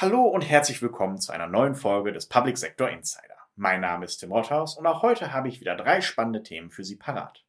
Hallo 0.00 0.22
und 0.22 0.40
herzlich 0.40 0.80
willkommen 0.80 1.18
zu 1.18 1.30
einer 1.30 1.46
neuen 1.46 1.74
Folge 1.74 2.10
des 2.10 2.26
Public 2.26 2.56
Sector 2.56 2.88
Insider. 2.88 3.36
Mein 3.54 3.82
Name 3.82 4.06
ist 4.06 4.16
Tim 4.16 4.32
Rothaus 4.32 4.78
und 4.78 4.86
auch 4.86 5.02
heute 5.02 5.34
habe 5.34 5.48
ich 5.48 5.60
wieder 5.60 5.76
drei 5.76 6.00
spannende 6.00 6.42
Themen 6.42 6.70
für 6.70 6.84
Sie 6.84 6.96
parat. 6.96 7.44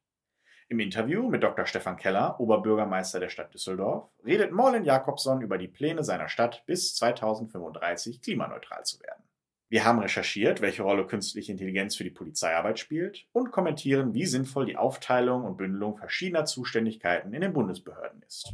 Im 0.68 0.78
Interview 0.78 1.30
mit 1.30 1.42
Dr. 1.42 1.64
Stefan 1.64 1.96
Keller, 1.96 2.38
Oberbürgermeister 2.38 3.20
der 3.20 3.30
Stadt 3.30 3.54
Düsseldorf, 3.54 4.10
redet 4.22 4.52
Morlen 4.52 4.84
Jakobson 4.84 5.40
über 5.40 5.56
die 5.56 5.66
Pläne 5.66 6.04
seiner 6.04 6.28
Stadt 6.28 6.62
bis 6.66 6.94
2035 6.96 8.20
klimaneutral 8.20 8.84
zu 8.84 9.00
werden. 9.00 9.24
Wir 9.70 9.86
haben 9.86 10.00
recherchiert, 10.00 10.60
welche 10.60 10.82
Rolle 10.82 11.06
künstliche 11.06 11.52
Intelligenz 11.52 11.96
für 11.96 12.04
die 12.04 12.10
Polizeiarbeit 12.10 12.78
spielt 12.78 13.24
und 13.32 13.50
kommentieren, 13.50 14.12
wie 14.12 14.26
sinnvoll 14.26 14.66
die 14.66 14.76
Aufteilung 14.76 15.44
und 15.44 15.56
Bündelung 15.56 15.96
verschiedener 15.96 16.44
Zuständigkeiten 16.44 17.32
in 17.32 17.40
den 17.40 17.54
Bundesbehörden 17.54 18.20
ist. 18.26 18.52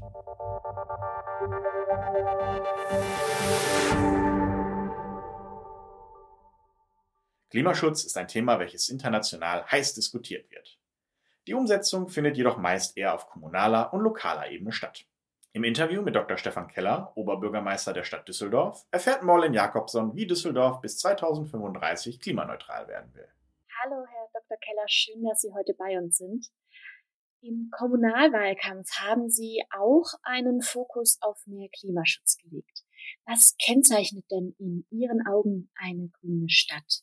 Klimaschutz 7.50 8.04
ist 8.04 8.18
ein 8.18 8.29
Thema, 8.29 8.58
welches 8.58 8.90
international 8.90 9.64
heiß 9.64 9.95
diskutiert 9.95 10.50
wird. 10.50 10.79
Die 11.46 11.54
Umsetzung 11.54 12.09
findet 12.09 12.36
jedoch 12.36 12.59
meist 12.59 12.98
eher 12.98 13.14
auf 13.14 13.26
kommunaler 13.26 13.95
und 13.95 14.03
lokaler 14.03 14.50
Ebene 14.50 14.72
statt. 14.72 15.07
Im 15.53 15.64
Interview 15.64 16.03
mit 16.03 16.14
Dr. 16.14 16.36
Stefan 16.36 16.68
Keller, 16.68 17.12
Oberbürgermeister 17.14 17.95
der 17.95 18.04
Stadt 18.04 18.29
Düsseldorf, 18.29 18.86
erfährt 18.90 19.23
Morlen 19.23 19.54
Jakobson, 19.54 20.14
wie 20.14 20.26
Düsseldorf 20.26 20.82
bis 20.82 20.98
2035 20.98 22.20
klimaneutral 22.20 22.86
werden 22.89 23.14
will. 23.14 23.29
Hallo, 23.82 24.04
Herr 24.11 24.29
Dr. 24.34 24.59
Keller, 24.59 24.89
schön, 24.89 25.25
dass 25.25 25.40
Sie 25.40 25.53
heute 25.54 25.73
bei 25.73 25.96
uns 25.96 26.18
sind. 26.18 26.50
Im 27.40 27.70
Kommunalwahlkampf 27.70 28.88
haben 29.00 29.30
Sie 29.30 29.62
auch 29.70 30.06
einen 30.22 30.60
Fokus 30.60 31.18
auf 31.20 31.38
mehr 31.46 31.68
Klimaschutz 31.78 32.36
gelegt. 32.36 32.83
Was 33.27 33.56
kennzeichnet 33.64 34.24
denn 34.30 34.56
in 34.58 34.86
Ihren 34.91 35.24
Augen 35.27 35.70
eine 35.77 36.08
grüne 36.08 36.48
Stadt? 36.48 37.02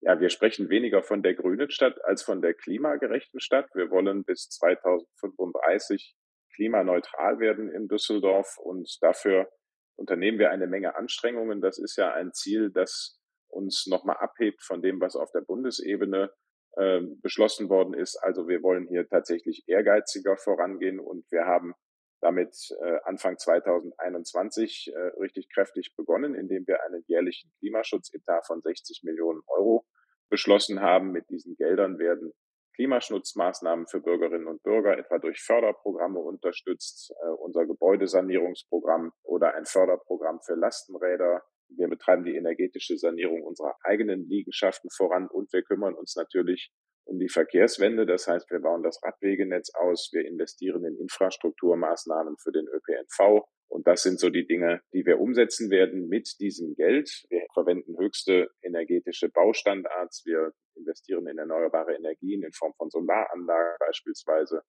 Ja, 0.00 0.20
wir 0.20 0.30
sprechen 0.30 0.70
weniger 0.70 1.02
von 1.02 1.22
der 1.22 1.34
grünen 1.34 1.70
Stadt 1.70 2.02
als 2.04 2.22
von 2.22 2.40
der 2.40 2.54
klimagerechten 2.54 3.40
Stadt. 3.40 3.68
Wir 3.74 3.90
wollen 3.90 4.24
bis 4.24 4.48
2035 4.48 6.14
klimaneutral 6.54 7.38
werden 7.38 7.70
in 7.70 7.88
Düsseldorf 7.88 8.56
und 8.58 8.96
dafür 9.02 9.50
unternehmen 9.96 10.38
wir 10.38 10.50
eine 10.50 10.66
Menge 10.66 10.96
Anstrengungen. 10.96 11.60
Das 11.60 11.78
ist 11.78 11.96
ja 11.96 12.12
ein 12.12 12.32
Ziel, 12.32 12.70
das 12.70 13.20
uns 13.48 13.86
nochmal 13.86 14.16
abhebt 14.18 14.62
von 14.62 14.80
dem, 14.80 15.00
was 15.00 15.14
auf 15.16 15.30
der 15.32 15.42
Bundesebene 15.42 16.30
äh, 16.76 17.00
beschlossen 17.22 17.68
worden 17.68 17.94
ist. 17.94 18.16
Also 18.16 18.48
wir 18.48 18.62
wollen 18.62 18.86
hier 18.88 19.08
tatsächlich 19.08 19.64
ehrgeiziger 19.66 20.36
vorangehen 20.36 21.00
und 21.00 21.24
wir 21.30 21.44
haben 21.44 21.74
damit 22.20 22.56
äh, 22.82 22.98
Anfang 23.04 23.38
2021 23.38 24.92
äh, 24.94 24.98
richtig 25.20 25.48
kräftig 25.52 25.94
begonnen, 25.96 26.34
indem 26.34 26.66
wir 26.66 26.82
einen 26.84 27.04
jährlichen 27.06 27.52
Klimaschutzetat 27.58 28.46
von 28.46 28.62
60 28.62 29.02
Millionen 29.04 29.42
Euro 29.46 29.86
beschlossen 30.28 30.80
haben. 30.80 31.12
Mit 31.12 31.28
diesen 31.30 31.56
Geldern 31.56 31.98
werden 31.98 32.32
Klimaschutzmaßnahmen 32.74 33.86
für 33.86 34.00
Bürgerinnen 34.00 34.46
und 34.46 34.62
Bürger, 34.62 34.98
etwa 34.98 35.18
durch 35.18 35.40
Förderprogramme 35.40 36.18
unterstützt, 36.20 37.12
äh, 37.22 37.28
unser 37.28 37.66
Gebäudesanierungsprogramm 37.66 39.12
oder 39.22 39.54
ein 39.54 39.64
Förderprogramm 39.64 40.40
für 40.42 40.54
Lastenräder. 40.54 41.42
Wir 41.68 41.88
betreiben 41.88 42.24
die 42.24 42.36
energetische 42.36 42.96
Sanierung 42.96 43.42
unserer 43.42 43.76
eigenen 43.82 44.28
Liegenschaften 44.28 44.90
voran 44.90 45.28
und 45.28 45.52
wir 45.52 45.62
kümmern 45.62 45.94
uns 45.94 46.16
natürlich 46.16 46.70
um 47.06 47.18
die 47.18 47.28
Verkehrswende. 47.28 48.06
Das 48.06 48.26
heißt, 48.26 48.50
wir 48.50 48.60
bauen 48.60 48.82
das 48.82 49.00
Radwegenetz 49.02 49.70
aus, 49.74 50.10
wir 50.12 50.26
investieren 50.26 50.84
in 50.84 50.96
Infrastrukturmaßnahmen 50.98 52.36
für 52.38 52.52
den 52.52 52.66
ÖPNV. 52.66 53.46
Und 53.68 53.86
das 53.86 54.02
sind 54.02 54.20
so 54.20 54.30
die 54.30 54.46
Dinge, 54.46 54.80
die 54.92 55.04
wir 55.04 55.18
umsetzen 55.18 55.70
werden 55.70 56.08
mit 56.08 56.36
diesem 56.38 56.74
Geld. 56.74 57.24
Wir 57.30 57.46
verwenden 57.52 57.98
höchste 57.98 58.48
energetische 58.62 59.28
Baustandards. 59.28 60.24
Wir 60.24 60.52
investieren 60.76 61.26
in 61.26 61.38
erneuerbare 61.38 61.94
Energien 61.94 62.42
in 62.42 62.52
Form 62.52 62.74
von 62.76 62.90
Solaranlagen 62.90 63.76
beispielsweise. 63.80 64.62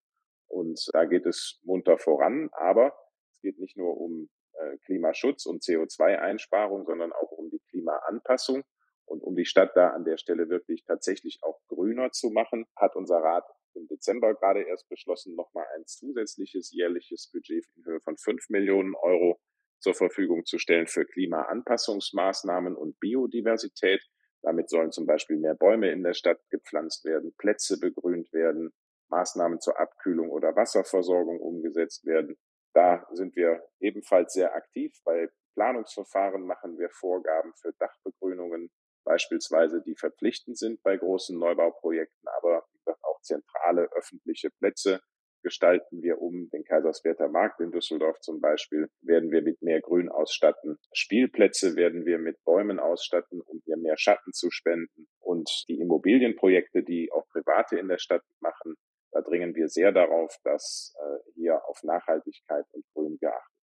Und 0.49 0.79
da 0.93 1.05
geht 1.05 1.25
es 1.25 1.59
munter 1.63 1.97
voran. 1.97 2.49
Aber 2.53 2.93
es 3.35 3.41
geht 3.41 3.59
nicht 3.59 3.77
nur 3.77 3.97
um 3.97 4.29
äh, 4.59 4.77
Klimaschutz 4.85 5.45
und 5.45 5.63
CO2-Einsparung, 5.63 6.85
sondern 6.85 7.11
auch 7.13 7.31
um 7.31 7.49
die 7.49 7.61
Klimaanpassung. 7.69 8.63
Und 9.05 9.23
um 9.23 9.35
die 9.35 9.45
Stadt 9.45 9.71
da 9.75 9.91
an 9.91 10.03
der 10.03 10.17
Stelle 10.17 10.49
wirklich 10.49 10.83
tatsächlich 10.83 11.39
auch 11.41 11.61
grüner 11.67 12.11
zu 12.11 12.29
machen, 12.29 12.65
hat 12.75 12.95
unser 12.95 13.17
Rat 13.17 13.45
im 13.73 13.87
Dezember 13.87 14.33
gerade 14.33 14.63
erst 14.63 14.89
beschlossen, 14.89 15.35
nochmal 15.35 15.65
ein 15.75 15.85
zusätzliches 15.85 16.71
jährliches 16.73 17.29
Budget 17.31 17.65
in 17.75 17.85
Höhe 17.85 18.01
von 18.01 18.17
fünf 18.17 18.49
Millionen 18.49 18.95
Euro 18.95 19.39
zur 19.79 19.93
Verfügung 19.93 20.45
zu 20.45 20.57
stellen 20.57 20.87
für 20.87 21.05
Klimaanpassungsmaßnahmen 21.05 22.75
und 22.75 22.99
Biodiversität. 22.99 24.03
Damit 24.41 24.69
sollen 24.69 24.91
zum 24.91 25.05
Beispiel 25.05 25.37
mehr 25.37 25.55
Bäume 25.55 25.91
in 25.91 26.03
der 26.03 26.13
Stadt 26.13 26.39
gepflanzt 26.49 27.05
werden, 27.05 27.33
Plätze 27.37 27.79
begrünt 27.79 28.33
werden, 28.33 28.73
Maßnahmen 29.09 29.61
zur 29.61 29.79
Abkühlung 29.79 30.29
oder 30.29 30.55
Wasserversorgung 30.55 31.39
umgesetzt 31.39 32.05
werden. 32.05 32.37
Da 32.77 33.07
sind 33.09 33.35
wir 33.35 33.63
ebenfalls 33.79 34.33
sehr 34.33 34.53
aktiv. 34.53 34.93
Bei 35.03 35.29
Planungsverfahren 35.55 36.45
machen 36.45 36.77
wir 36.77 36.91
Vorgaben 36.91 37.51
für 37.59 37.73
Dachbegrünungen, 37.79 38.69
beispielsweise, 39.03 39.81
die 39.81 39.95
verpflichtend 39.95 40.59
sind 40.59 40.83
bei 40.83 40.95
großen 40.95 41.39
Neubauprojekten, 41.39 42.29
aber 42.37 42.67
auch 43.01 43.19
zentrale 43.21 43.89
öffentliche 43.93 44.51
Plätze 44.59 45.01
gestalten 45.41 46.03
wir 46.03 46.21
um. 46.21 46.51
Den 46.51 46.65
Kaiserswerther 46.65 47.29
Markt 47.29 47.61
in 47.61 47.71
Düsseldorf 47.71 48.19
zum 48.19 48.41
Beispiel 48.41 48.89
werden 49.01 49.31
wir 49.31 49.41
mit 49.41 49.59
mehr 49.63 49.81
Grün 49.81 50.09
ausstatten. 50.09 50.77
Spielplätze 50.93 51.75
werden 51.75 52.05
wir 52.05 52.19
mit 52.19 52.43
Bäumen 52.43 52.79
ausstatten, 52.79 53.41
um 53.41 53.59
hier 53.65 53.77
mehr 53.77 53.97
Schatten 53.97 54.33
zu 54.33 54.51
spenden. 54.51 55.07
Und 55.19 55.49
die 55.67 55.79
Immobilienprojekte, 55.79 56.83
die 56.83 57.11
auch 57.11 57.27
Private 57.29 57.79
in 57.79 57.87
der 57.87 57.97
Stadt 57.97 58.23
machen, 58.39 58.75
da 59.17 59.21
dringen 59.21 59.55
wir 59.55 59.67
sehr 59.67 59.91
darauf, 59.91 60.37
dass 60.43 60.93
äh, 60.99 61.31
hier 61.33 61.59
auf 61.67 61.81
Nachhaltigkeit 61.83 62.65
und 62.71 62.85
Grün 62.93 63.17
geachtet 63.19 63.57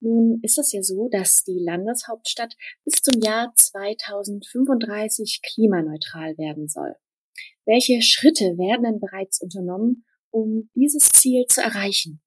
nun 0.00 0.40
ist 0.42 0.58
es 0.58 0.72
ja 0.72 0.82
so, 0.82 1.08
dass 1.08 1.42
die 1.44 1.58
Landeshauptstadt 1.58 2.54
bis 2.84 3.02
zum 3.02 3.20
Jahr 3.22 3.52
2035 3.56 5.40
klimaneutral 5.42 6.36
werden 6.36 6.68
soll. 6.68 6.94
Welche 7.64 8.02
Schritte 8.02 8.44
werden 8.58 8.84
denn 8.84 9.00
bereits 9.00 9.40
unternommen, 9.40 10.04
um 10.30 10.70
dieses 10.74 11.08
Ziel 11.08 11.46
zu 11.46 11.62
erreichen? 11.62 12.22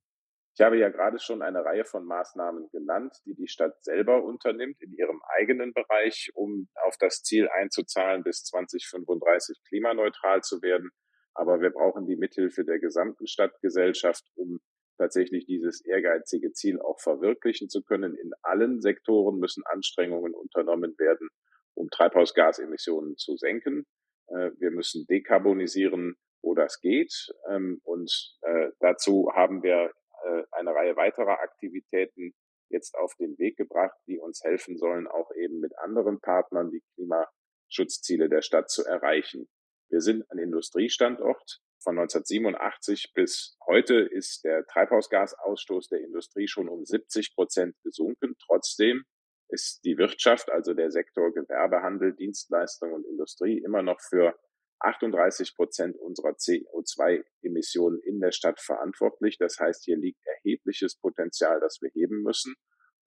Ich 0.56 0.62
habe 0.66 0.78
ja 0.78 0.90
gerade 0.90 1.20
schon 1.20 1.42
eine 1.42 1.64
Reihe 1.64 1.86
von 1.86 2.04
Maßnahmen 2.06 2.70
genannt, 2.72 3.16
die 3.26 3.34
die 3.34 3.48
Stadt 3.48 3.82
selber 3.82 4.24
unternimmt 4.24 4.82
in 4.82 4.92
ihrem 4.92 5.22
eigenen 5.38 5.72
Bereich, 5.72 6.32
um 6.34 6.68
auf 6.86 6.98
das 7.00 7.22
Ziel 7.22 7.48
einzuzahlen, 7.50 8.24
bis 8.24 8.44
2035 8.44 9.58
klimaneutral 9.70 10.42
zu 10.42 10.62
werden. 10.62 10.90
Aber 11.34 11.62
wir 11.62 11.70
brauchen 11.70 12.06
die 12.06 12.16
Mithilfe 12.16 12.66
der 12.66 12.80
gesamten 12.80 13.28
Stadtgesellschaft, 13.28 14.26
um 14.36 14.60
tatsächlich 14.98 15.46
dieses 15.46 15.84
ehrgeizige 15.86 16.52
Ziel 16.52 16.82
auch 16.82 17.00
verwirklichen 17.00 17.70
zu 17.70 17.82
können. 17.82 18.16
In 18.16 18.32
allen 18.42 18.82
Sektoren 18.82 19.40
müssen 19.40 19.64
Anstrengungen 19.66 20.34
unternommen 20.34 20.96
werden, 20.98 21.30
um 21.74 21.90
Treibhausgasemissionen 21.90 23.16
zu 23.18 23.38
senken. 23.38 23.86
Äh, 24.28 24.52
wir 24.60 24.72
müssen 24.72 25.06
dekarbonisieren, 25.08 26.16
wo 26.42 26.54
das 26.54 26.80
geht. 26.82 27.14
Ähm, 27.50 27.80
und 27.84 28.12
äh, 28.42 28.70
dazu 28.80 29.32
haben 29.34 29.64
wir 29.64 29.92
äh, 30.26 30.44
eine 30.52 30.72
Reihe 30.72 30.96
weiterer 30.96 31.40
Aktivitäten 31.40 32.34
jetzt 32.70 32.96
auf 32.96 33.16
den 33.16 33.38
Weg 33.40 33.58
gebracht, 33.58 33.98
die 34.08 34.20
uns 34.20 34.44
helfen 34.44 34.78
sollen, 34.78 35.08
auch 35.08 35.32
eben 35.36 35.60
mit 35.60 35.78
anderen 35.80 36.20
Partnern 36.20 36.70
die 36.70 36.84
Klimaschutzziele 36.94 38.30
der 38.30 38.42
Stadt 38.42 38.70
zu 38.70 38.86
erreichen. 38.86 39.48
Wir 39.90 40.02
sind 40.02 40.30
ein 40.32 40.38
Industriestandort. 40.38 41.62
Von 41.82 41.98
1987 41.98 43.14
bis 43.14 43.58
heute 43.66 43.96
ist 43.96 44.44
der 44.44 44.66
Treibhausgasausstoß 44.68 45.88
der 45.90 46.02
Industrie 46.02 46.48
schon 46.48 46.70
um 46.70 46.86
70 46.86 47.34
Prozent 47.34 47.76
gesunken. 47.84 48.36
Trotzdem 48.46 49.04
ist 49.48 49.84
die 49.84 49.98
Wirtschaft, 49.98 50.52
also 50.52 50.74
der 50.74 50.92
Sektor 50.92 51.34
Gewerbehandel, 51.34 52.14
Dienstleistung 52.14 52.94
und 52.94 53.06
Industrie 53.06 53.62
immer 53.64 53.82
noch 53.82 54.00
für 54.00 54.36
38 54.80 55.56
Prozent 55.56 55.98
unserer 55.98 56.32
CO2-Emissionen 56.32 58.00
in 58.00 58.20
der 58.20 58.32
Stadt 58.32 58.60
verantwortlich. 58.62 59.38
Das 59.38 59.58
heißt, 59.60 59.84
hier 59.86 59.98
liegt 59.98 60.20
erhebliches 60.26 60.98
Potenzial, 60.98 61.60
das 61.60 61.80
wir 61.82 61.90
heben 61.94 62.22
müssen. 62.22 62.56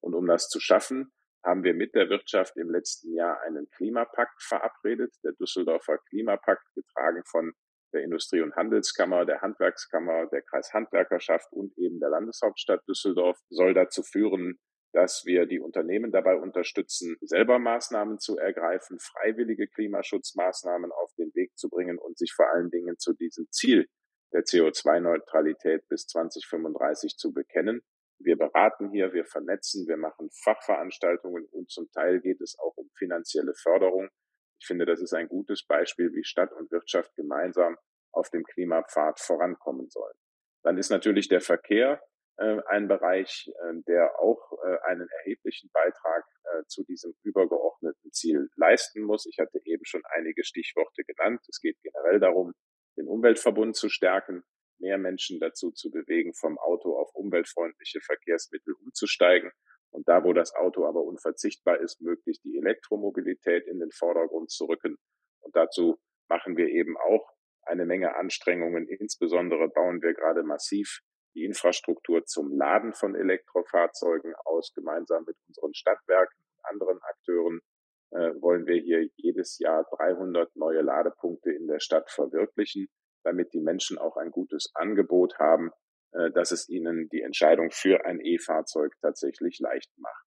Und 0.00 0.14
um 0.14 0.26
das 0.26 0.48
zu 0.48 0.58
schaffen, 0.58 1.12
haben 1.44 1.64
wir 1.64 1.74
mit 1.74 1.94
der 1.94 2.08
Wirtschaft 2.08 2.56
im 2.56 2.70
letzten 2.70 3.14
Jahr 3.14 3.40
einen 3.42 3.68
Klimapakt 3.70 4.42
verabredet. 4.42 5.14
Der 5.24 5.32
Düsseldorfer 5.32 5.98
Klimapakt, 6.08 6.64
getragen 6.74 7.22
von 7.24 7.52
der 7.92 8.02
Industrie- 8.02 8.40
und 8.40 8.54
Handelskammer, 8.56 9.26
der 9.26 9.42
Handwerkskammer, 9.42 10.26
der 10.26 10.42
Kreishandwerkerschaft 10.42 11.52
und 11.52 11.76
eben 11.76 12.00
der 12.00 12.10
Landeshauptstadt 12.10 12.86
Düsseldorf 12.88 13.38
soll 13.50 13.74
dazu 13.74 14.02
führen, 14.02 14.58
dass 14.92 15.24
wir 15.24 15.46
die 15.46 15.60
Unternehmen 15.60 16.12
dabei 16.12 16.36
unterstützen, 16.36 17.16
selber 17.20 17.58
Maßnahmen 17.58 18.18
zu 18.18 18.36
ergreifen, 18.36 18.98
freiwillige 18.98 19.66
Klimaschutzmaßnahmen 19.68 20.92
auf 20.92 21.12
den 21.18 21.34
Weg 21.34 21.56
zu 21.56 21.68
bringen 21.68 21.98
und 21.98 22.18
sich 22.18 22.32
vor 22.32 22.52
allen 22.52 22.70
Dingen 22.70 22.98
zu 22.98 23.14
diesem 23.14 23.46
Ziel 23.50 23.86
der 24.32 24.42
CO2-Neutralität 24.42 25.88
bis 25.88 26.06
2035 26.06 27.16
zu 27.16 27.32
bekennen. 27.32 27.82
Wir 28.24 28.36
beraten 28.36 28.90
hier, 28.90 29.12
wir 29.12 29.24
vernetzen, 29.24 29.86
wir 29.88 29.96
machen 29.96 30.30
Fachveranstaltungen 30.44 31.46
und 31.50 31.70
zum 31.70 31.90
Teil 31.90 32.20
geht 32.20 32.40
es 32.40 32.56
auch 32.58 32.76
um 32.76 32.88
finanzielle 32.96 33.54
Förderung. 33.54 34.08
Ich 34.60 34.66
finde, 34.66 34.86
das 34.86 35.00
ist 35.00 35.12
ein 35.12 35.28
gutes 35.28 35.66
Beispiel, 35.66 36.12
wie 36.12 36.24
Stadt 36.24 36.52
und 36.52 36.70
Wirtschaft 36.70 37.14
gemeinsam 37.16 37.76
auf 38.12 38.30
dem 38.30 38.44
Klimapfad 38.44 39.18
vorankommen 39.18 39.88
sollen. 39.88 40.14
Dann 40.62 40.78
ist 40.78 40.90
natürlich 40.90 41.28
der 41.28 41.40
Verkehr 41.40 42.00
äh, 42.36 42.58
ein 42.66 42.86
Bereich, 42.86 43.48
äh, 43.48 43.82
der 43.88 44.20
auch 44.20 44.52
äh, 44.64 44.78
einen 44.84 45.08
erheblichen 45.18 45.70
Beitrag 45.72 46.24
äh, 46.44 46.62
zu 46.66 46.84
diesem 46.84 47.14
übergeordneten 47.22 48.12
Ziel 48.12 48.48
leisten 48.56 49.02
muss. 49.02 49.26
Ich 49.26 49.38
hatte 49.38 49.60
eben 49.64 49.84
schon 49.84 50.02
einige 50.16 50.44
Stichworte 50.44 51.02
genannt. 51.04 51.40
Es 51.48 51.60
geht 51.60 51.76
generell 51.82 52.20
darum, 52.20 52.52
den 52.96 53.08
Umweltverbund 53.08 53.74
zu 53.74 53.88
stärken, 53.88 54.44
mehr 54.82 54.98
Menschen 54.98 55.40
dazu 55.40 55.70
zu 55.70 55.90
bewegen, 55.90 56.34
vom 56.34 56.58
Auto 56.58 56.98
auf 56.98 57.14
umweltfreundliche 57.14 58.00
Verkehrsmittel 58.00 58.74
umzusteigen. 58.84 59.50
Und 59.90 60.08
da, 60.08 60.24
wo 60.24 60.32
das 60.32 60.54
Auto 60.54 60.86
aber 60.86 61.02
unverzichtbar 61.02 61.80
ist, 61.80 62.00
möglichst 62.00 62.44
die 62.44 62.58
Elektromobilität 62.58 63.66
in 63.66 63.78
den 63.78 63.90
Vordergrund 63.92 64.50
zu 64.50 64.64
rücken. 64.64 64.96
Und 65.40 65.56
dazu 65.56 65.98
machen 66.28 66.56
wir 66.56 66.68
eben 66.68 66.96
auch 66.96 67.30
eine 67.62 67.86
Menge 67.86 68.16
Anstrengungen. 68.16 68.88
Insbesondere 68.88 69.68
bauen 69.68 70.02
wir 70.02 70.14
gerade 70.14 70.42
massiv 70.42 71.00
die 71.34 71.44
Infrastruktur 71.44 72.24
zum 72.24 72.52
Laden 72.56 72.92
von 72.92 73.14
Elektrofahrzeugen 73.14 74.34
aus. 74.44 74.72
Gemeinsam 74.74 75.24
mit 75.26 75.36
unseren 75.48 75.74
Stadtwerken 75.74 76.42
und 76.42 76.70
anderen 76.70 77.00
Akteuren 77.02 77.60
äh, 78.10 78.32
wollen 78.40 78.66
wir 78.66 78.80
hier 78.80 79.08
jedes 79.16 79.58
Jahr 79.58 79.86
300 79.96 80.54
neue 80.56 80.82
Ladepunkte 80.82 81.50
in 81.52 81.66
der 81.66 81.80
Stadt 81.80 82.10
verwirklichen, 82.10 82.88
damit 83.24 83.52
die 83.52 83.60
Menschen 83.60 83.98
auch 83.98 84.16
ein 84.16 84.30
gutes 84.30 84.70
Angebot 84.74 85.38
haben, 85.38 85.70
äh, 86.12 86.30
dass 86.30 86.52
es 86.52 86.68
ihnen 86.68 87.08
die 87.08 87.22
Entscheidung 87.22 87.70
für 87.70 88.04
ein 88.04 88.20
E-Fahrzeug 88.20 88.92
tatsächlich 89.00 89.58
leicht 89.60 89.90
macht. 89.96 90.26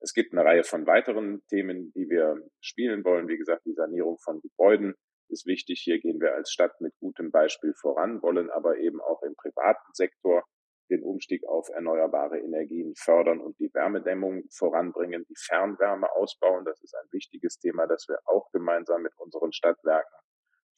Es 0.00 0.14
gibt 0.14 0.32
eine 0.32 0.44
Reihe 0.44 0.64
von 0.64 0.86
weiteren 0.86 1.42
Themen, 1.46 1.92
die 1.92 2.08
wir 2.08 2.36
spielen 2.60 3.04
wollen. 3.04 3.28
Wie 3.28 3.38
gesagt, 3.38 3.64
die 3.66 3.74
Sanierung 3.74 4.18
von 4.18 4.40
Gebäuden, 4.40 4.94
ist 5.32 5.46
wichtig. 5.46 5.80
Hier 5.82 5.98
gehen 5.98 6.20
wir 6.20 6.34
als 6.34 6.52
Stadt 6.52 6.80
mit 6.80 6.94
gutem 7.00 7.30
Beispiel 7.30 7.74
voran, 7.74 8.22
wollen 8.22 8.50
aber 8.50 8.78
eben 8.78 9.00
auch 9.00 9.22
im 9.22 9.34
privaten 9.34 9.92
Sektor 9.94 10.44
den 10.90 11.02
Umstieg 11.02 11.44
auf 11.46 11.68
erneuerbare 11.70 12.38
Energien 12.38 12.94
fördern 12.96 13.40
und 13.40 13.58
die 13.58 13.72
Wärmedämmung 13.72 14.44
voranbringen, 14.50 15.24
die 15.28 15.36
Fernwärme 15.36 16.10
ausbauen. 16.12 16.64
Das 16.64 16.80
ist 16.82 16.94
ein 16.94 17.08
wichtiges 17.12 17.58
Thema, 17.58 17.86
das 17.86 18.06
wir 18.08 18.18
auch 18.26 18.50
gemeinsam 18.52 19.02
mit 19.02 19.12
unseren 19.16 19.52
Stadtwerken 19.52 20.14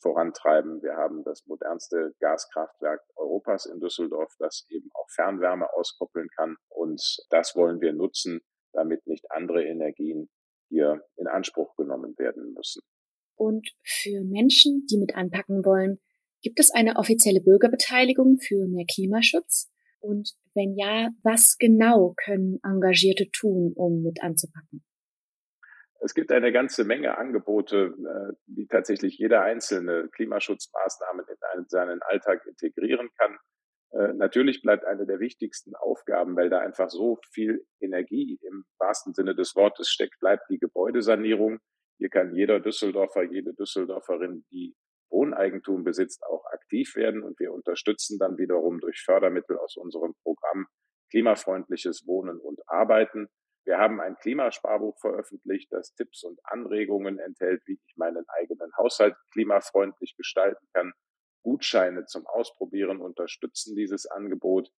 vorantreiben. 0.05 0.83
Wir 0.83 0.97
haben 0.97 1.25
das 1.25 1.47
modernste 1.47 2.15
Gaskraftwerk 2.21 3.01
Europas 3.17 3.65
in 3.65 3.81
Düsseldorf, 3.81 4.33
das 4.39 4.67
eben 4.69 4.91
auch 4.93 5.09
Fernwärme 5.15 5.67
auskoppeln 5.73 6.29
kann. 6.37 6.57
Und 6.69 7.03
das 7.31 7.57
wollen 7.57 7.81
wir 7.81 7.95
nutzen, 7.95 8.41
damit 8.75 9.07
nicht 9.07 9.25
andere 9.31 9.65
Energien 9.65 10.29
hier 10.69 11.03
in 11.17 11.27
Anspruch 11.27 11.75
genommen 11.77 12.15
werden 12.19 12.53
müssen. 12.53 12.83
Und 13.37 13.67
für 13.83 14.23
Menschen, 14.25 14.87
die 14.91 14.99
mit 14.99 15.17
anpacken 15.17 15.65
wollen, 15.65 15.99
gibt 16.43 16.61
es 16.61 16.71
eine 16.71 16.97
offizielle 16.97 17.41
Bürgerbeteiligung 17.41 18.39
für 18.39 18.69
mehr 18.69 18.85
Klimaschutz? 18.85 19.73
Und 20.01 20.35
wenn 20.55 20.77
ja, 20.77 21.09
was 21.23 21.57
genau 21.59 22.15
können 22.23 22.61
Engagierte 22.63 23.31
tun, 23.31 23.73
um 23.75 24.03
mit 24.03 24.23
anzupacken? 24.23 24.85
Es 26.05 26.13
gibt 26.13 26.31
eine 26.33 26.53
ganze 26.53 26.85
Menge 26.85 27.17
Angebote, 27.17 27.95
äh, 27.97 28.35
die 28.47 28.67
tatsächlich 28.67 29.17
jeder 29.17 29.41
einzelne 29.41 30.11
Klimaschutzmaßnahmen 30.13 31.25
in 31.57 31.65
seinen 31.69 32.03
Alltag 32.03 32.45
integrieren 32.47 33.09
kann. 33.17 33.39
Äh, 33.93 34.13
natürlich 34.13 34.61
bleibt 34.61 34.85
eine 34.85 35.07
der 35.07 35.19
wichtigsten 35.19 35.75
Aufgaben, 35.75 36.37
weil 36.37 36.51
da 36.51 36.59
einfach 36.59 36.91
so 36.91 37.19
viel 37.33 37.65
Energie 37.81 38.39
im 38.43 38.67
wahrsten 38.79 39.15
Sinne 39.15 39.35
des 39.35 39.57
Wortes 39.57 39.89
steckt, 39.89 40.21
bleibt 40.21 40.45
die 40.51 40.59
Gebäudesanierung. 40.59 41.61
Hier 41.97 42.11
kann 42.11 42.35
jeder 42.35 42.61
Düsseldorfer, 42.61 43.23
jede 43.23 43.55
Düsseldorferin, 43.55 44.45
die 44.53 44.75
Wohneigentum 45.09 45.85
besitzt, 45.85 46.23
auch 46.25 46.45
aktiv 46.53 46.97
werden. 46.97 47.23
Und 47.23 47.41
wir 47.41 47.51
unterstützen 47.51 48.19
dann 48.19 48.37
wiederum 48.37 48.79
durch 48.79 49.01
Fördermittel 49.03 49.57
aus 49.57 49.77
unserem 49.79 50.15
Programm 50.23 50.67
klimafreundliches 51.11 52.07
Wohnen 52.07 52.39
und 52.41 52.61
Arbeiten. 52.67 53.29
Wir 53.65 53.79
haben 53.79 54.01
ein 54.01 54.17
Klimasparbuch 54.17 54.99
veröffentlicht, 55.01 55.73
das 55.73 55.95
Tipps 55.95 56.23
und 56.23 56.39
Anregungen 56.45 57.19
enthält, 57.19 57.63
wie 57.67 57.75
ich 57.75 57.97
meinen 57.97 58.25
eigenen 58.29 58.71
Haushalt 58.77 59.17
klimafreundlich 59.33 60.17
gestalten 60.17 60.67
kann. 60.75 60.93
Gutscheine 61.43 62.05
zum 62.05 62.27
Ausprobieren 62.27 63.01
unterstützen 63.01 63.75
dieses 63.75 64.07
Angebot. 64.07 64.71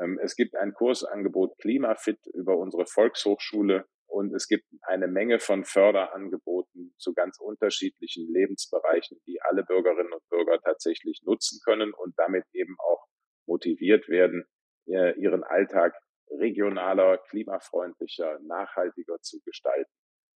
Ähm, 0.00 0.18
es 0.22 0.34
gibt 0.34 0.56
ein 0.56 0.72
Kursangebot 0.72 1.58
Klimafit 1.58 2.18
über 2.34 2.56
unsere 2.56 2.86
Volkshochschule 2.86 3.86
und 4.06 4.34
es 4.34 4.48
gibt 4.48 4.64
eine 4.82 5.08
Menge 5.08 5.38
von 5.38 5.64
Förderangeboten 5.64 6.94
zu 6.98 7.14
ganz 7.14 7.38
unterschiedlichen 7.40 8.30
Lebensbereichen, 8.32 9.20
die 9.26 9.40
alle 9.40 9.64
Bürgerinnen 9.64 10.12
und 10.12 10.28
Bürger 10.28 10.60
tatsächlich 10.60 11.22
nutzen 11.24 11.60
können 11.64 11.92
und 11.94 12.14
damit 12.18 12.44
eben 12.52 12.76
auch 12.78 13.06
motiviert 13.46 14.08
werden, 14.08 14.44
ihren 14.84 15.44
Alltag 15.44 15.94
regionaler, 16.42 17.18
klimafreundlicher, 17.30 18.38
nachhaltiger 18.40 19.20
zu 19.20 19.40
gestalten. 19.44 19.90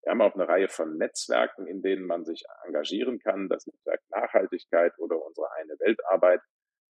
Wir 0.02 0.10
haben 0.10 0.20
auch 0.20 0.34
eine 0.34 0.46
Reihe 0.46 0.68
von 0.68 0.98
Netzwerken, 0.98 1.66
in 1.66 1.82
denen 1.82 2.06
man 2.06 2.24
sich 2.24 2.44
engagieren 2.66 3.18
kann. 3.18 3.48
Das 3.48 3.66
Netzwerk 3.66 4.02
Nachhaltigkeit 4.10 4.92
oder 4.98 5.16
unsere 5.24 5.50
eine 5.52 5.74
Weltarbeit 5.80 6.40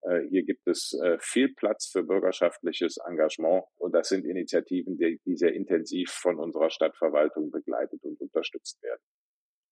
äh, 0.03 0.29
hier 0.29 0.45
gibt 0.45 0.67
es 0.67 0.99
äh, 1.01 1.17
viel 1.21 1.55
Platz 1.55 1.87
für 1.87 2.03
bürgerschaftliches 2.03 2.97
Engagement 3.09 3.65
und 3.77 3.93
das 3.93 4.09
sind 4.09 4.25
Initiativen, 4.25 4.97
die, 4.99 5.21
die 5.25 5.37
sehr 5.37 5.55
intensiv 5.55 6.11
von 6.11 6.39
unserer 6.39 6.71
Stadtverwaltung 6.71 7.51
begleitet 7.51 8.03
und 8.03 8.21
unterstützt 8.21 8.83
werden. 8.83 9.03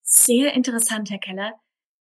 Sehr 0.03 0.53
interessant, 0.55 1.11
Herr 1.11 1.19
Keller. 1.19 1.55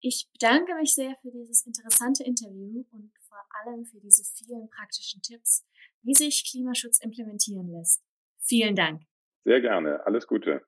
Ich 0.01 0.29
bedanke 0.33 0.75
mich 0.75 0.93
sehr 0.93 1.15
für 1.21 1.31
dieses 1.31 1.65
interessante 1.65 2.23
Interview 2.23 2.83
und 2.91 3.11
vor 3.27 3.43
allem 3.49 3.85
für 3.85 3.99
diese 3.99 4.23
vielen 4.23 4.69
praktischen 4.69 5.21
Tipps, 5.21 5.65
wie 6.07 6.15
sich 6.15 6.49
Klimaschutz 6.49 6.99
implementieren 6.99 7.69
lässt. 7.69 8.01
Vielen 8.39 8.75
Dank. 8.75 9.03
Sehr 9.43 9.61
gerne. 9.61 10.05
Alles 10.07 10.25
Gute. 10.25 10.65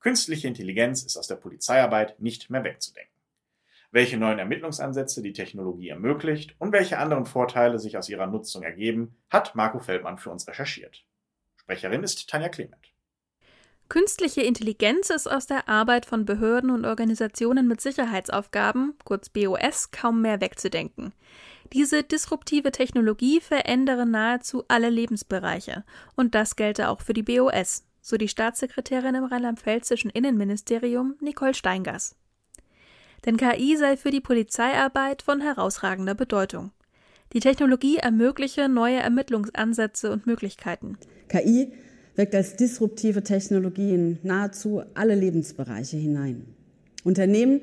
Künstliche 0.00 0.48
Intelligenz 0.48 1.02
ist 1.02 1.16
aus 1.16 1.26
der 1.26 1.36
Polizeiarbeit 1.36 2.18
nicht 2.20 2.48
mehr 2.48 2.64
wegzudenken 2.64 3.18
welche 3.90 4.18
neuen 4.18 4.38
Ermittlungsansätze 4.38 5.22
die 5.22 5.32
Technologie 5.32 5.88
ermöglicht 5.88 6.54
und 6.58 6.72
welche 6.72 6.98
anderen 6.98 7.26
Vorteile 7.26 7.78
sich 7.78 7.96
aus 7.96 8.08
ihrer 8.08 8.26
Nutzung 8.26 8.62
ergeben, 8.62 9.16
hat 9.30 9.54
Marco 9.54 9.78
Feldmann 9.78 10.18
für 10.18 10.30
uns 10.30 10.46
recherchiert. 10.46 11.04
Sprecherin 11.56 12.02
ist 12.02 12.28
Tanja 12.28 12.48
Clement. 12.48 12.92
Künstliche 13.88 14.42
Intelligenz 14.42 15.08
ist 15.08 15.26
aus 15.26 15.46
der 15.46 15.66
Arbeit 15.66 16.04
von 16.04 16.26
Behörden 16.26 16.70
und 16.70 16.84
Organisationen 16.84 17.66
mit 17.66 17.80
Sicherheitsaufgaben, 17.80 18.94
kurz 19.04 19.30
BOS, 19.30 19.90
kaum 19.90 20.20
mehr 20.20 20.42
wegzudenken. 20.42 21.14
Diese 21.72 22.02
disruptive 22.02 22.72
Technologie 22.72 23.40
verändere 23.40 24.06
nahezu 24.06 24.64
alle 24.68 24.88
Lebensbereiche, 24.88 25.84
und 26.16 26.34
das 26.34 26.56
gelte 26.56 26.88
auch 26.88 27.02
für 27.02 27.12
die 27.12 27.22
BOS, 27.22 27.84
so 28.00 28.16
die 28.16 28.28
Staatssekretärin 28.28 29.14
im 29.14 29.24
rheinland-pfälzischen 29.24 30.10
Innenministerium 30.10 31.16
Nicole 31.20 31.54
Steingass. 31.54 32.16
Denn 33.26 33.36
KI 33.36 33.76
sei 33.76 33.96
für 33.96 34.10
die 34.10 34.20
Polizeiarbeit 34.20 35.22
von 35.22 35.40
herausragender 35.40 36.14
Bedeutung. 36.14 36.70
Die 37.34 37.40
Technologie 37.40 37.96
ermögliche 37.96 38.68
neue 38.68 39.00
Ermittlungsansätze 39.00 40.10
und 40.10 40.26
Möglichkeiten. 40.26 40.96
KI 41.28 41.72
wirkt 42.14 42.34
als 42.34 42.56
disruptive 42.56 43.22
Technologie 43.22 43.92
in 43.92 44.18
nahezu 44.22 44.82
alle 44.94 45.14
Lebensbereiche 45.14 45.98
hinein. 45.98 46.46
Unternehmen, 47.04 47.60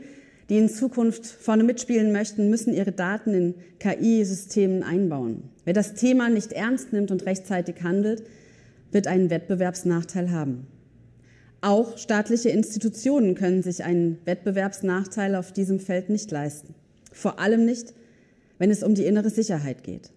die 0.49 0.57
in 0.57 0.69
Zukunft 0.69 1.25
vorne 1.25 1.63
mitspielen 1.63 2.11
möchten, 2.11 2.49
müssen 2.49 2.73
ihre 2.73 2.91
Daten 2.91 3.33
in 3.33 3.55
KI-Systemen 3.79 4.83
einbauen. 4.83 5.49
Wer 5.63 5.73
das 5.73 5.93
Thema 5.95 6.29
nicht 6.29 6.53
ernst 6.53 6.93
nimmt 6.93 7.11
und 7.11 7.25
rechtzeitig 7.25 7.81
handelt, 7.81 8.23
wird 8.91 9.07
einen 9.07 9.29
Wettbewerbsnachteil 9.29 10.31
haben. 10.31 10.67
Auch 11.61 11.97
staatliche 11.97 12.49
Institutionen 12.49 13.33
können 13.33 13.63
sich 13.63 13.83
einen 13.83 14.19
Wettbewerbsnachteil 14.25 15.35
auf 15.35 15.51
diesem 15.51 15.79
Feld 15.79 16.09
nicht 16.09 16.29
leisten. 16.29 16.75
Vor 17.11 17.39
allem 17.39 17.65
nicht, 17.65 17.93
wenn 18.59 18.69
es 18.69 18.83
um 18.83 18.93
die 18.93 19.05
innere 19.05 19.31
Sicherheit 19.31 19.83
geht. 19.83 20.11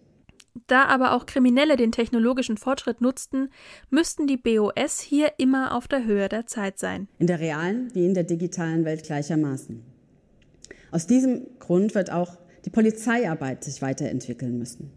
Da 0.66 0.84
aber 0.84 1.12
auch 1.12 1.24
Kriminelle 1.24 1.76
den 1.76 1.92
technologischen 1.92 2.56
Fortschritt 2.56 3.00
nutzten, 3.00 3.48
müssten 3.90 4.26
die 4.26 4.36
BOS 4.36 5.00
hier 5.00 5.32
immer 5.38 5.74
auf 5.74 5.88
der 5.88 6.04
Höhe 6.04 6.28
der 6.28 6.46
Zeit 6.46 6.78
sein. 6.78 7.08
In 7.18 7.28
der 7.28 7.40
realen 7.40 7.94
wie 7.94 8.04
in 8.04 8.14
der 8.14 8.24
digitalen 8.24 8.84
Welt 8.84 9.04
gleichermaßen. 9.04 9.82
Aus 10.90 11.06
diesem 11.06 11.46
Grund 11.58 11.94
wird 11.94 12.10
auch 12.10 12.38
die 12.64 12.70
Polizeiarbeit 12.70 13.64
sich 13.64 13.82
weiterentwickeln 13.82 14.58
müssen. 14.58 14.90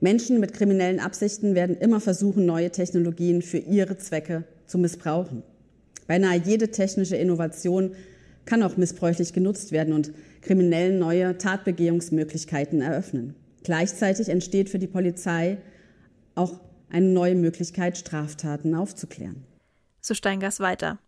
Menschen 0.00 0.40
mit 0.40 0.52
kriminellen 0.52 1.00
Absichten 1.00 1.54
werden 1.54 1.76
immer 1.76 2.00
versuchen, 2.00 2.44
neue 2.44 2.70
Technologien 2.70 3.40
für 3.40 3.58
ihre 3.58 3.98
Zwecke 3.98 4.44
zu 4.66 4.78
missbrauchen. 4.78 5.42
Beinahe 6.06 6.40
jede 6.44 6.70
technische 6.70 7.16
Innovation 7.16 7.92
kann 8.44 8.62
auch 8.62 8.76
missbräuchlich 8.76 9.32
genutzt 9.32 9.70
werden 9.70 9.94
und 9.94 10.12
Kriminellen 10.40 10.98
neue 10.98 11.38
Tatbegehungsmöglichkeiten 11.38 12.80
eröffnen. 12.80 13.36
Gleichzeitig 13.62 14.28
entsteht 14.28 14.68
für 14.68 14.80
die 14.80 14.88
Polizei 14.88 15.58
auch 16.34 16.58
eine 16.90 17.06
neue 17.06 17.36
Möglichkeit, 17.36 17.96
Straftaten 17.96 18.74
aufzuklären. 18.74 19.44
So 20.00 20.14
Steingers 20.14 20.58
weiter. 20.58 20.98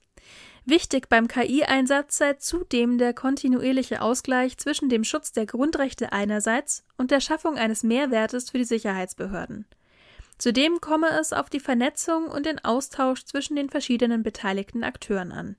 Wichtig 0.66 1.10
beim 1.10 1.28
KI-Einsatz 1.28 2.16
sei 2.16 2.34
zudem 2.34 2.96
der 2.96 3.12
kontinuierliche 3.12 4.00
Ausgleich 4.00 4.56
zwischen 4.56 4.88
dem 4.88 5.04
Schutz 5.04 5.32
der 5.32 5.44
Grundrechte 5.44 6.12
einerseits 6.12 6.84
und 6.96 7.10
der 7.10 7.20
Schaffung 7.20 7.58
eines 7.58 7.82
Mehrwertes 7.82 8.50
für 8.50 8.58
die 8.58 8.64
Sicherheitsbehörden. 8.64 9.66
Zudem 10.38 10.80
komme 10.80 11.08
es 11.20 11.34
auf 11.34 11.50
die 11.50 11.60
Vernetzung 11.60 12.28
und 12.28 12.46
den 12.46 12.64
Austausch 12.64 13.24
zwischen 13.24 13.56
den 13.56 13.68
verschiedenen 13.68 14.22
beteiligten 14.22 14.84
Akteuren 14.84 15.32
an. 15.32 15.56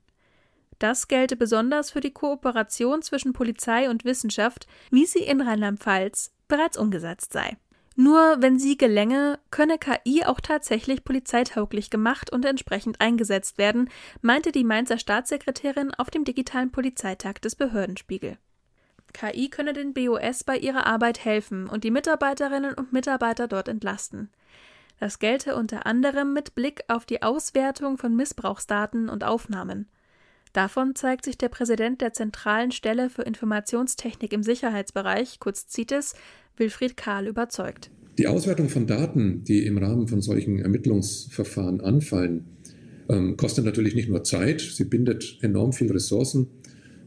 Das 0.78 1.08
gelte 1.08 1.36
besonders 1.36 1.92
für 1.92 2.00
die 2.00 2.12
Kooperation 2.12 3.00
zwischen 3.00 3.32
Polizei 3.32 3.88
und 3.88 4.04
Wissenschaft, 4.04 4.66
wie 4.90 5.06
sie 5.06 5.22
in 5.22 5.40
Rheinland-Pfalz 5.40 6.32
bereits 6.48 6.76
umgesetzt 6.76 7.32
sei. 7.32 7.56
Nur 7.98 8.36
wenn 8.40 8.58
sie 8.58 8.76
gelänge, 8.76 9.38
könne 9.50 9.78
KI 9.78 10.22
auch 10.26 10.40
tatsächlich 10.40 11.02
polizeitauglich 11.02 11.88
gemacht 11.88 12.30
und 12.30 12.44
entsprechend 12.44 13.00
eingesetzt 13.00 13.56
werden, 13.56 13.88
meinte 14.20 14.52
die 14.52 14.64
Mainzer 14.64 14.98
Staatssekretärin 14.98 15.94
auf 15.94 16.10
dem 16.10 16.24
digitalen 16.24 16.70
Polizeitag 16.70 17.40
des 17.40 17.56
Behördenspiegel. 17.56 18.36
KI 19.14 19.48
könne 19.48 19.72
den 19.72 19.94
BOS 19.94 20.44
bei 20.44 20.58
ihrer 20.58 20.86
Arbeit 20.86 21.24
helfen 21.24 21.70
und 21.70 21.84
die 21.84 21.90
Mitarbeiterinnen 21.90 22.74
und 22.74 22.92
Mitarbeiter 22.92 23.48
dort 23.48 23.66
entlasten. 23.66 24.30
Das 25.00 25.18
gelte 25.18 25.56
unter 25.56 25.86
anderem 25.86 26.34
mit 26.34 26.54
Blick 26.54 26.84
auf 26.88 27.06
die 27.06 27.22
Auswertung 27.22 27.96
von 27.96 28.14
Missbrauchsdaten 28.14 29.08
und 29.08 29.24
Aufnahmen. 29.24 29.88
Davon 30.56 30.94
zeigt 30.94 31.26
sich 31.26 31.36
der 31.36 31.50
Präsident 31.50 32.00
der 32.00 32.14
Zentralen 32.14 32.70
Stelle 32.70 33.10
für 33.10 33.20
Informationstechnik 33.20 34.32
im 34.32 34.42
Sicherheitsbereich, 34.42 35.38
kurz 35.38 35.68
CITES, 35.68 36.14
Wilfried 36.56 36.96
Kahl, 36.96 37.26
überzeugt. 37.26 37.90
Die 38.16 38.26
Auswertung 38.26 38.70
von 38.70 38.86
Daten, 38.86 39.44
die 39.44 39.66
im 39.66 39.76
Rahmen 39.76 40.08
von 40.08 40.22
solchen 40.22 40.60
Ermittlungsverfahren 40.60 41.82
anfallen, 41.82 42.46
ähm, 43.10 43.36
kostet 43.36 43.66
natürlich 43.66 43.94
nicht 43.94 44.08
nur 44.08 44.24
Zeit, 44.24 44.62
sie 44.62 44.86
bindet 44.86 45.40
enorm 45.42 45.74
viel 45.74 45.92
Ressourcen 45.92 46.46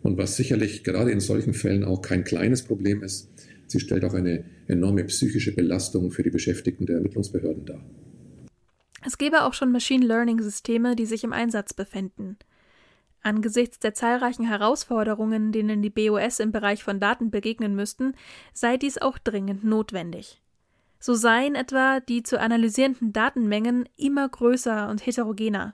und 0.03 0.19
was 0.19 0.35
sicherlich 0.35 0.83
gerade 0.83 1.09
in 1.09 1.19
solchen 1.19 1.55
Fällen 1.55 1.83
auch 1.83 2.03
kein 2.03 2.23
kleines 2.23 2.61
Problem 2.61 3.01
ist, 3.01 3.31
sie 3.65 3.79
stellt 3.79 4.05
auch 4.05 4.13
eine 4.13 4.45
enorme 4.67 5.05
psychische 5.05 5.55
Belastung 5.55 6.11
für 6.11 6.21
die 6.21 6.29
Beschäftigten 6.29 6.85
der 6.85 6.97
Ermittlungsbehörden 6.97 7.65
dar. 7.65 7.83
Es 9.03 9.17
gäbe 9.17 9.43
auch 9.43 9.55
schon 9.55 9.71
Machine 9.71 10.05
Learning-Systeme, 10.05 10.95
die 10.95 11.07
sich 11.07 11.23
im 11.23 11.33
Einsatz 11.33 11.73
befinden. 11.73 12.37
Angesichts 13.21 13.79
der 13.79 13.93
zahlreichen 13.93 14.45
Herausforderungen, 14.45 15.51
denen 15.51 15.81
die 15.81 15.89
BOS 15.89 16.39
im 16.39 16.51
Bereich 16.51 16.83
von 16.83 16.99
Daten 16.99 17.31
begegnen 17.31 17.75
müssten, 17.75 18.15
sei 18.53 18.77
dies 18.77 18.97
auch 18.97 19.17
dringend 19.17 19.63
notwendig. 19.63 20.41
So 20.99 21.13
seien 21.13 21.55
etwa 21.55 21.99
die 21.99 22.23
zu 22.23 22.39
analysierenden 22.39 23.13
Datenmengen 23.13 23.87
immer 23.97 24.27
größer 24.27 24.89
und 24.89 25.05
heterogener. 25.05 25.73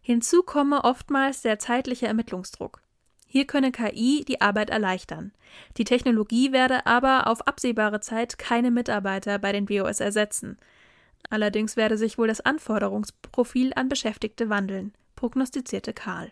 Hinzu 0.00 0.42
komme 0.42 0.84
oftmals 0.84 1.42
der 1.42 1.58
zeitliche 1.58 2.06
Ermittlungsdruck. 2.06 2.82
Hier 3.26 3.46
könne 3.46 3.72
KI 3.72 4.24
die 4.26 4.40
Arbeit 4.40 4.70
erleichtern. 4.70 5.32
Die 5.76 5.84
Technologie 5.84 6.52
werde 6.52 6.86
aber 6.86 7.26
auf 7.26 7.48
absehbare 7.48 8.00
Zeit 8.00 8.38
keine 8.38 8.70
Mitarbeiter 8.70 9.38
bei 9.38 9.50
den 9.50 9.66
BOS 9.66 9.98
ersetzen. 9.98 10.56
Allerdings 11.30 11.76
werde 11.76 11.96
sich 11.96 12.18
wohl 12.18 12.28
das 12.28 12.42
Anforderungsprofil 12.42 13.72
an 13.74 13.88
Beschäftigte 13.88 14.50
wandeln, 14.50 14.92
prognostizierte 15.16 15.92
Karl. 15.92 16.30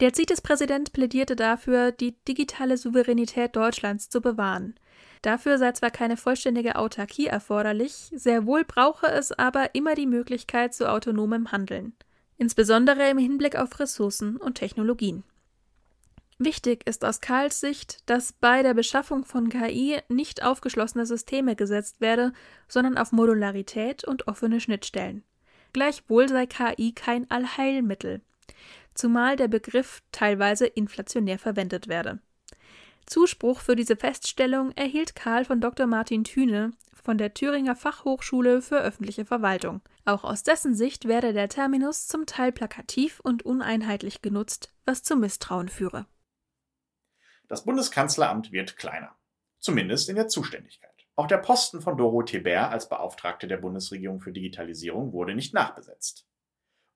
Der 0.00 0.14
CITES-Präsident 0.14 0.94
plädierte 0.94 1.36
dafür, 1.36 1.92
die 1.92 2.16
digitale 2.26 2.78
Souveränität 2.78 3.54
Deutschlands 3.54 4.08
zu 4.08 4.22
bewahren. 4.22 4.74
Dafür 5.20 5.58
sei 5.58 5.72
zwar 5.72 5.90
keine 5.90 6.16
vollständige 6.16 6.76
Autarkie 6.76 7.26
erforderlich, 7.26 8.10
sehr 8.14 8.46
wohl 8.46 8.64
brauche 8.64 9.08
es 9.08 9.30
aber 9.30 9.74
immer 9.74 9.94
die 9.94 10.06
Möglichkeit 10.06 10.72
zu 10.72 10.90
autonomem 10.90 11.52
Handeln, 11.52 11.92
insbesondere 12.38 13.10
im 13.10 13.18
Hinblick 13.18 13.56
auf 13.56 13.78
Ressourcen 13.78 14.38
und 14.38 14.54
Technologien. 14.54 15.22
Wichtig 16.38 16.88
ist 16.88 17.04
aus 17.04 17.20
Karls 17.20 17.60
Sicht, 17.60 17.98
dass 18.08 18.32
bei 18.32 18.62
der 18.62 18.72
Beschaffung 18.72 19.26
von 19.26 19.50
KI 19.50 19.98
nicht 20.08 20.42
aufgeschlossene 20.42 21.04
Systeme 21.04 21.56
gesetzt 21.56 22.00
werde, 22.00 22.32
sondern 22.68 22.96
auf 22.96 23.12
Modularität 23.12 24.04
und 24.04 24.28
offene 24.28 24.60
Schnittstellen. 24.60 25.24
Gleichwohl 25.74 26.26
sei 26.30 26.46
KI 26.46 26.92
kein 26.92 27.30
Allheilmittel 27.30 28.22
zumal 29.00 29.36
der 29.36 29.48
Begriff 29.48 30.02
teilweise 30.12 30.66
inflationär 30.66 31.38
verwendet 31.38 31.88
werde. 31.88 32.20
Zuspruch 33.06 33.60
für 33.60 33.74
diese 33.74 33.96
Feststellung 33.96 34.72
erhielt 34.72 35.16
Karl 35.16 35.44
von 35.44 35.60
Dr. 35.60 35.86
Martin 35.86 36.22
Thüne 36.22 36.72
von 37.02 37.16
der 37.16 37.32
Thüringer 37.32 37.74
Fachhochschule 37.74 38.60
für 38.60 38.78
öffentliche 38.78 39.24
Verwaltung. 39.24 39.80
Auch 40.04 40.22
aus 40.22 40.42
dessen 40.42 40.74
Sicht 40.74 41.08
werde 41.08 41.32
der 41.32 41.48
Terminus 41.48 42.06
zum 42.08 42.26
Teil 42.26 42.52
plakativ 42.52 43.20
und 43.20 43.42
uneinheitlich 43.42 44.20
genutzt, 44.20 44.72
was 44.84 45.02
zu 45.02 45.16
Misstrauen 45.16 45.70
führe. 45.70 46.06
Das 47.48 47.64
Bundeskanzleramt 47.64 48.52
wird 48.52 48.76
kleiner, 48.76 49.16
zumindest 49.58 50.10
in 50.10 50.16
der 50.16 50.28
Zuständigkeit. 50.28 50.90
Auch 51.16 51.26
der 51.26 51.38
Posten 51.38 51.80
von 51.80 51.96
Dorothee 51.96 52.40
Bär 52.40 52.70
als 52.70 52.88
Beauftragte 52.88 53.48
der 53.48 53.56
Bundesregierung 53.56 54.20
für 54.20 54.32
Digitalisierung 54.32 55.12
wurde 55.12 55.34
nicht 55.34 55.54
nachbesetzt. 55.54 56.29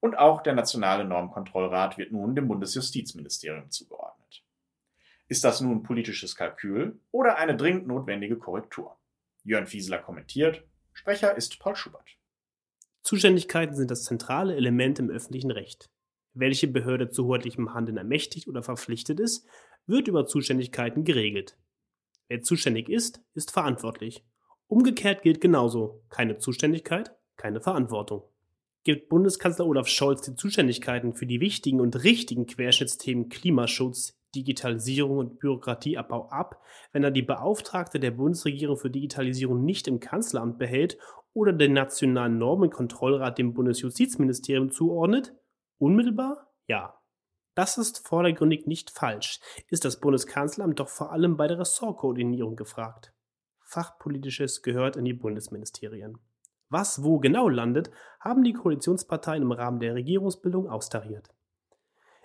Und 0.04 0.18
auch 0.18 0.42
der 0.42 0.52
Nationale 0.52 1.06
Normkontrollrat 1.06 1.96
wird 1.96 2.12
nun 2.12 2.36
dem 2.36 2.46
Bundesjustizministerium 2.46 3.70
zugeordnet. 3.70 4.44
Ist 5.28 5.44
das 5.44 5.62
nun 5.62 5.82
politisches 5.82 6.36
Kalkül 6.36 7.00
oder 7.10 7.38
eine 7.38 7.56
dringend 7.56 7.86
notwendige 7.86 8.36
Korrektur? 8.36 8.98
Jörn 9.44 9.66
Fieseler 9.66 9.96
kommentiert, 9.96 10.62
Sprecher 10.92 11.34
ist 11.34 11.58
Paul 11.58 11.74
Schubert. 11.74 12.18
Zuständigkeiten 13.00 13.74
sind 13.76 13.90
das 13.90 14.04
zentrale 14.04 14.54
Element 14.56 14.98
im 14.98 15.08
öffentlichen 15.08 15.50
Recht. 15.50 15.88
Welche 16.34 16.68
Behörde 16.68 17.08
zu 17.08 17.24
hoheitlichem 17.24 17.72
Handeln 17.72 17.96
ermächtigt 17.96 18.46
oder 18.46 18.62
verpflichtet 18.62 19.18
ist, 19.20 19.48
wird 19.86 20.06
über 20.06 20.26
Zuständigkeiten 20.26 21.04
geregelt. 21.04 21.56
Wer 22.28 22.42
zuständig 22.42 22.90
ist, 22.90 23.22
ist 23.32 23.52
verantwortlich. 23.52 24.22
Umgekehrt 24.66 25.22
gilt 25.22 25.40
genauso 25.40 26.04
keine 26.10 26.36
Zuständigkeit, 26.36 27.16
keine 27.36 27.62
Verantwortung 27.62 28.28
gibt 28.84 29.08
Bundeskanzler 29.08 29.66
Olaf 29.66 29.88
Scholz 29.88 30.20
die 30.22 30.36
Zuständigkeiten 30.36 31.14
für 31.14 31.26
die 31.26 31.40
wichtigen 31.40 31.80
und 31.80 32.04
richtigen 32.04 32.46
Querschnittsthemen 32.46 33.30
Klimaschutz, 33.30 34.20
Digitalisierung 34.34 35.18
und 35.18 35.38
Bürokratieabbau 35.38 36.28
ab, 36.28 36.60
wenn 36.92 37.02
er 37.02 37.10
die 37.10 37.22
Beauftragte 37.22 37.98
der 37.98 38.10
Bundesregierung 38.10 38.76
für 38.76 38.90
Digitalisierung 38.90 39.64
nicht 39.64 39.88
im 39.88 40.00
Kanzleramt 40.00 40.58
behält 40.58 40.98
oder 41.32 41.52
den 41.52 41.72
Nationalen 41.72 42.38
Normenkontrollrat 42.38 43.38
dem 43.38 43.54
Bundesjustizministerium 43.54 44.70
zuordnet? 44.70 45.34
Unmittelbar? 45.78 46.52
Ja. 46.66 47.00
Das 47.54 47.78
ist 47.78 48.06
vordergründig 48.06 48.66
nicht 48.66 48.90
falsch, 48.90 49.38
ist 49.68 49.84
das 49.84 50.00
Bundeskanzleramt 50.00 50.80
doch 50.80 50.88
vor 50.88 51.12
allem 51.12 51.36
bei 51.36 51.46
der 51.46 51.60
Ressortkoordinierung 51.60 52.56
gefragt. 52.56 53.12
Fachpolitisches 53.60 54.62
gehört 54.62 54.96
in 54.96 55.04
die 55.04 55.14
Bundesministerien. 55.14 56.18
Was 56.74 57.04
wo 57.04 57.20
genau 57.20 57.48
landet, 57.48 57.92
haben 58.18 58.42
die 58.42 58.52
Koalitionsparteien 58.52 59.44
im 59.44 59.52
Rahmen 59.52 59.78
der 59.78 59.94
Regierungsbildung 59.94 60.68
austariert. 60.68 61.28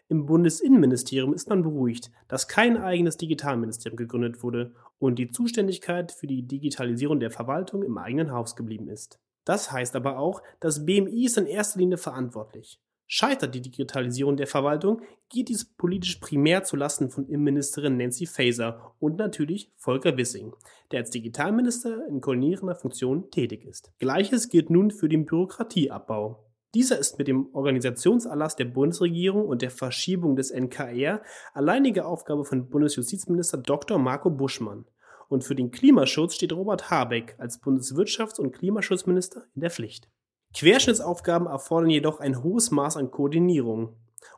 Im 0.08 0.26
Bundesinnenministerium 0.26 1.36
ist 1.36 1.50
man 1.50 1.62
beruhigt, 1.62 2.10
dass 2.28 2.48
kein 2.48 2.76
eigenes 2.76 3.18
Digitalministerium 3.18 3.96
gegründet 3.96 4.42
wurde 4.42 4.74
und 4.98 5.20
die 5.20 5.30
Zuständigkeit 5.30 6.12
für 6.12 6.26
die 6.26 6.48
Digitalisierung 6.48 7.20
der 7.20 7.30
Verwaltung 7.30 7.84
im 7.84 8.00
eigenen 8.00 8.32
Haus 8.32 8.56
geblieben 8.56 8.88
ist. 8.88 9.20
Das 9.46 9.72
heißt 9.72 9.96
aber 9.96 10.18
auch, 10.18 10.42
das 10.60 10.84
BMI 10.84 11.26
ist 11.26 11.38
in 11.38 11.46
erster 11.46 11.78
Linie 11.78 12.00
verantwortlich. 12.00 12.82
Scheitert 13.12 13.56
die 13.56 13.62
Digitalisierung 13.62 14.38
der 14.38 14.46
Verwaltung, 14.46 15.02
geht 15.30 15.50
dies 15.50 15.66
politisch 15.66 16.18
primär 16.18 16.64
zulasten 16.64 17.10
von 17.10 17.26
Innenministerin 17.26 17.98
Nancy 17.98 18.28
Faeser 18.28 18.94
und 19.00 19.18
natürlich 19.18 19.72
Volker 19.78 20.16
Wissing, 20.16 20.54
der 20.92 21.00
als 21.00 21.10
Digitalminister 21.10 22.06
in 22.08 22.22
koordinierender 22.22 22.76
Funktion 22.76 23.32
tätig 23.32 23.66
ist. 23.66 23.92
Gleiches 23.98 24.48
gilt 24.50 24.70
nun 24.70 24.92
für 24.92 25.10
den 25.10 25.26
Bürokratieabbau. 25.26 26.46
Dieser 26.76 27.00
ist 27.00 27.18
mit 27.18 27.28
dem 27.28 27.50
Organisationserlass 27.56 28.56
der 28.56 28.66
Bundesregierung 28.66 29.48
und 29.48 29.64
der 29.64 29.72
Verschiebung 29.72 30.36
des 30.36 30.52
NKR 30.52 31.24
alleinige 31.56 32.06
Aufgabe 32.06 32.46
von 32.46 32.70
Bundesjustizminister 32.70 33.58
Dr. 33.58 33.98
Marco 33.98 34.30
Buschmann. 34.30 34.86
Und 35.30 35.44
für 35.44 35.56
den 35.56 35.72
Klimaschutz 35.72 36.36
steht 36.36 36.54
Robert 36.54 36.92
Habeck 36.92 37.34
als 37.40 37.60
Bundeswirtschafts- 37.60 38.40
und 38.40 38.52
Klimaschutzminister 38.52 39.46
in 39.56 39.62
der 39.62 39.72
Pflicht. 39.72 40.08
Querschnittsaufgaben 40.54 41.48
erfordern 41.48 41.90
jedoch 41.90 42.20
ein 42.20 42.44
hohes 42.44 42.72
Maß 42.72 42.98
an 42.98 43.12
Koordinierung. 43.12 43.96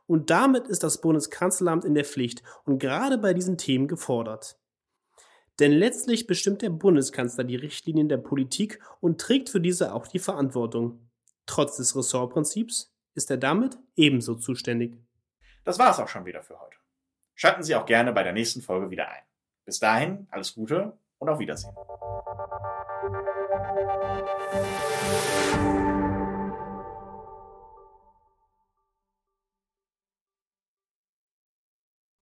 Und 0.08 0.30
damit 0.30 0.68
ist 0.68 0.84
das 0.84 1.02
Bundeskanzleramt 1.02 1.86
in 1.86 1.94
der 1.94 2.06
Pflicht 2.06 2.44
und 2.66 2.80
gerade 2.80 3.18
bei 3.18 3.34
diesen 3.34 3.58
Themen 3.58 3.88
gefordert. 3.88 4.58
Denn 5.60 5.72
letztlich 5.72 6.28
bestimmt 6.28 6.62
der 6.62 6.70
Bundeskanzler 6.70 7.44
die 7.44 7.56
Richtlinien 7.56 8.10
der 8.10 8.18
Politik 8.18 8.80
und 9.00 9.22
trägt 9.22 9.50
für 9.50 9.62
diese 9.62 9.94
auch 9.94 10.08
die 10.08 10.20
Verantwortung. 10.20 11.10
Trotz 11.46 11.78
des 11.78 11.96
Ressortprinzips 11.96 12.94
ist 13.14 13.30
er 13.30 13.38
damit 13.38 13.78
ebenso 13.96 14.36
zuständig. 14.36 14.98
Das 15.64 15.78
war 15.78 15.92
es 15.92 16.00
auch 16.00 16.08
schon 16.08 16.26
wieder 16.26 16.42
für 16.42 16.60
heute. 16.60 16.78
Schalten 17.36 17.64
Sie 17.64 17.76
auch 17.76 17.86
gerne 17.86 18.14
bei 18.14 18.24
der 18.24 18.34
nächsten 18.34 18.62
Folge 18.62 18.90
wieder 18.90 19.10
ein. 19.10 19.24
Bis 19.66 19.80
dahin, 19.80 20.28
alles 20.32 20.54
Gute 20.54 20.98
und 21.20 21.30
auf 21.30 21.40
Wiedersehen. 21.40 21.74